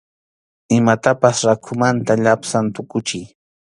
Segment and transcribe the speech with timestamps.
[0.77, 3.25] Imatapas rakhumanta llapsaman tukuchiy.